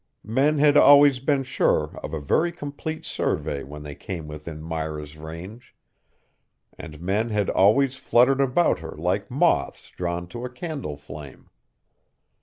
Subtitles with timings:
[0.25, 5.15] Men had always been sure of a very complete survey when they came within Myra's
[5.15, 5.75] range,
[6.75, 11.51] and men had always fluttered about her like moths drawn to a candle flame.